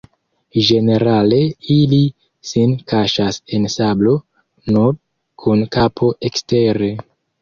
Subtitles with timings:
[0.67, 1.37] Ĝenerale
[1.75, 1.99] ili
[2.53, 4.15] sin kaŝas en sablo,
[4.73, 4.99] nur
[5.45, 6.91] kun kapo ekstere.